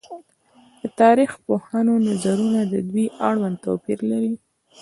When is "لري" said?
4.11-4.33